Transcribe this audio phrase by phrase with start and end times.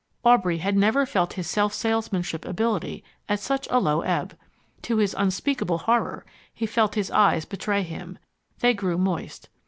[0.25, 4.35] Aubrey had never felt his self salesmanship ability at such a low ebb.
[4.81, 8.17] To his unspeakable horror, he felt his eyes betray him.
[8.61, 9.47] They grew moist.